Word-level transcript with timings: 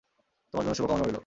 তোমার 0.53 0.63
জন্যও 0.63 0.77
শুভকামনা 0.77 1.03
রইলো। 1.03 1.19